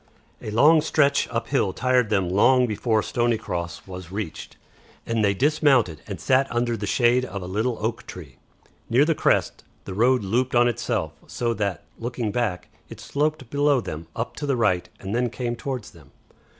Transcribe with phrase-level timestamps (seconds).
[0.41, 4.57] A long stretch up hill tired them long before Stoney Cross was reached,
[5.05, 8.37] and they dismounted and sat under the shade of a little oak tree.
[8.89, 13.79] Near the crest the road looped on itself, so that, looking back, it sloped below
[13.79, 16.09] them up to the right and then came towards them.